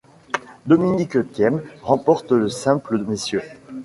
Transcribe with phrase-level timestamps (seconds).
[0.65, 3.43] Dominic Thiem remporte le simple messieurs.